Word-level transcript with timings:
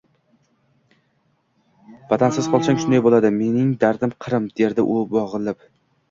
—Vatansiz 2.13 2.23
qolsang 2.53 2.79
shunday 2.83 3.03
bo’ladi, 3.07 3.31
mening 3.35 3.67
dardim 3.83 4.15
Qrim…– 4.25 4.47
derdi 4.61 4.87
u 4.95 5.05
bo’g’ilib. 5.13 5.61